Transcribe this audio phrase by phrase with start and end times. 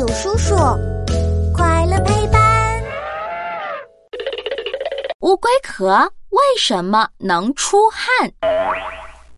[0.00, 0.56] 有叔叔，
[1.54, 2.82] 快乐陪伴。
[5.20, 8.32] 乌龟壳为什么能出汗？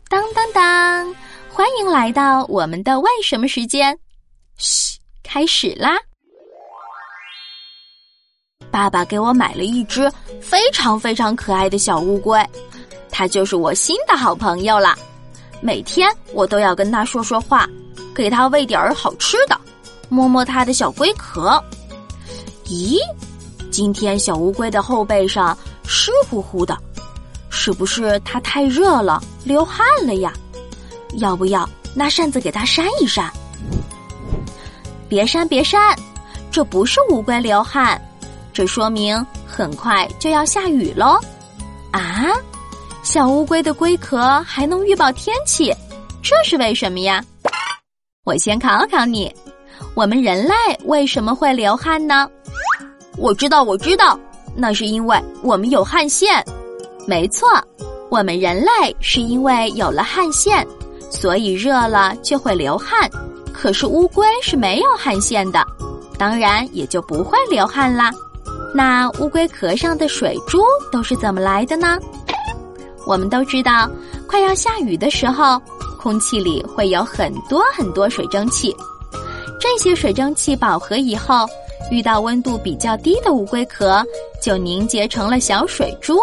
[0.07, 1.13] 当当当！
[1.51, 3.99] 欢迎来到我们的为什么时间。
[4.57, 5.97] 嘘，开始啦！
[8.71, 10.09] 爸爸给我买了一只
[10.41, 12.41] 非常非常可爱的小乌龟，
[13.11, 14.95] 它就是我新的好朋友了。
[15.59, 17.67] 每天我都要跟它说说话，
[18.15, 19.59] 给它喂点儿好吃的，
[20.13, 21.61] 摸摸它的小龟壳。
[22.65, 22.99] 咦，
[23.71, 26.77] 今天小乌龟的后背上湿乎乎的，
[27.49, 30.31] 是不是它太热了流汗了呀？
[31.17, 33.33] 要不要拿扇子给它扇一扇？
[35.09, 35.97] 别扇别扇，
[36.51, 37.99] 这不是乌龟流汗。
[38.53, 41.19] 这说明很快就要下雨喽！
[41.91, 42.27] 啊，
[43.01, 45.73] 小乌龟的龟壳还能预报天气，
[46.21, 47.23] 这是为什么呀？
[48.25, 49.35] 我先考考你，
[49.95, 50.53] 我们人类
[50.85, 52.29] 为什么会流汗呢？
[53.17, 54.19] 我知道，我知道，
[54.55, 56.43] 那是因为我们有汗腺。
[57.05, 57.47] 没错，
[58.09, 60.65] 我们人类是因为有了汗腺，
[61.11, 63.09] 所以热了就会流汗。
[63.53, 65.65] 可是乌龟是没有汗腺的，
[66.17, 68.11] 当然也就不会流汗啦。
[68.73, 71.99] 那乌龟壳上的水珠都是怎么来的呢？
[73.05, 73.87] 我们都知道，
[74.27, 75.61] 快要下雨的时候，
[75.99, 78.75] 空气里会有很多很多水蒸气。
[79.63, 81.47] 这些水蒸气饱和以后，
[81.89, 84.03] 遇到温度比较低的乌龟壳，
[84.41, 86.19] 就凝结成了小水珠，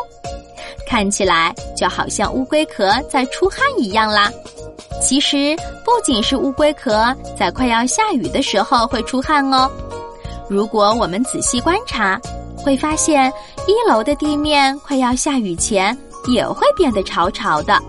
[0.86, 4.30] 看起来就好像乌龟壳在出汗一样啦。
[5.00, 9.70] 其实，不仅是乌龟壳在快要下雨的时候会出汗哦。
[10.46, 12.20] 如果我们仔细观察，
[12.58, 13.32] 会发现
[13.66, 15.96] 一楼的地面快要下雨前
[16.28, 17.80] 也会变得潮潮的，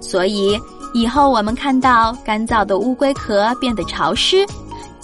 [0.00, 0.60] 所以
[0.92, 4.44] 以后我们看到干燥的乌龟壳变得潮湿，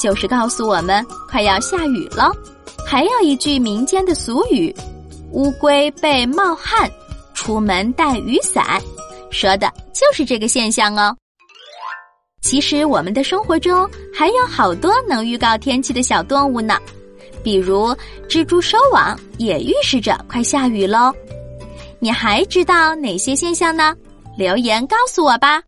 [0.04, 2.30] 就是告诉我们快要下雨了。
[2.86, 4.70] 还有一句民间的俗语
[5.32, 6.90] ：“乌龟背冒汗，
[7.32, 8.78] 出门带雨伞”，
[9.32, 11.16] 说的就是这个现象哦。
[12.42, 16.78] 其实我们的生活中还有好多能预告天气的小动物呢。
[17.42, 17.96] 比如
[18.28, 21.10] 蜘蛛收网也预示着快下雨喽，
[21.98, 23.96] 你还知道哪些现象呢？
[24.36, 25.62] 留言告诉我吧。